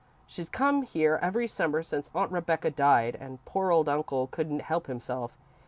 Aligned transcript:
She's 0.25 0.49
come 0.49 0.81
here 0.81 1.19
every 1.21 1.45
Summer 1.45 1.83
since 1.83 2.09
Aunt 2.15 2.31
Rebecca 2.31 2.71
died, 2.71 3.15
and 3.19 3.45
poor 3.45 3.69
old 3.69 3.87
uncle 3.87 4.25
couldn't 4.25 4.63
help 4.63 4.87
himself. 4.87 5.37